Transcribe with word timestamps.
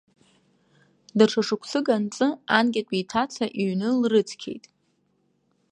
Даҽа 1.17 1.41
шықәсык 1.47 1.87
анҵы, 1.95 2.27
анкьатәи 2.57 2.97
иҭаца 3.01 3.45
иҩны 3.61 3.89
лрыцқьеит. 4.01 4.65